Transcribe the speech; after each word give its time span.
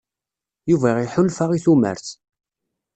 Yuba 0.69 0.89
iḥulfa 1.05 1.45
i 1.51 1.59
tumert. 1.63 2.07